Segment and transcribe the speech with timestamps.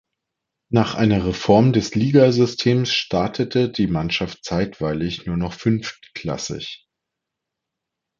[0.71, 6.87] Nach einer Reform des Ligasystems startete die Mannschaft zeitweilig nur noch fünftklassig.